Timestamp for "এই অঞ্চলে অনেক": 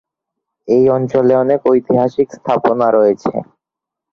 0.67-1.59